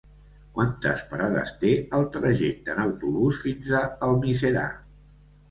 [0.53, 4.67] Quantes parades té el trajecte en autobús fins a Almiserà?